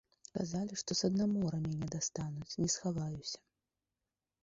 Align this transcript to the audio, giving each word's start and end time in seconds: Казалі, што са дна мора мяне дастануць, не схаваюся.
Казалі, 0.37 0.77
што 0.83 0.97
са 1.01 1.11
дна 1.17 1.27
мора 1.35 1.61
мяне 1.67 1.91
дастануць, 1.95 2.59
не 2.65 2.69
схаваюся. 2.79 3.39